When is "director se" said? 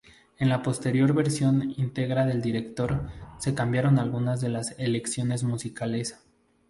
2.41-3.53